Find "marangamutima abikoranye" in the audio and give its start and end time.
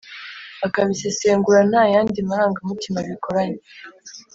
2.29-3.61